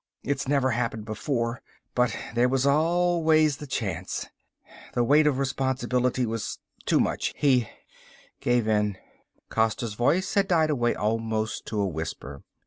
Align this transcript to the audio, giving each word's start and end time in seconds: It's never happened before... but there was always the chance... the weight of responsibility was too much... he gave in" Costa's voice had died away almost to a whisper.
It's 0.23 0.47
never 0.47 0.71
happened 0.71 1.05
before... 1.05 1.61
but 1.93 2.17
there 2.33 2.49
was 2.49 2.65
always 2.65 3.57
the 3.57 3.67
chance... 3.67 4.25
the 4.95 5.03
weight 5.03 5.27
of 5.27 5.37
responsibility 5.37 6.25
was 6.25 6.57
too 6.87 6.99
much... 6.99 7.33
he 7.37 7.69
gave 8.39 8.67
in" 8.67 8.97
Costa's 9.51 9.93
voice 9.93 10.33
had 10.33 10.47
died 10.47 10.71
away 10.71 10.95
almost 10.95 11.67
to 11.67 11.79
a 11.79 11.85
whisper. 11.87 12.41